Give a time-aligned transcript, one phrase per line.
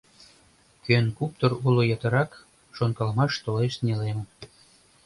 [0.85, 2.31] Кӧн куптыр уло ятырак
[2.75, 4.27] Шонкалымаш толеш нелемын.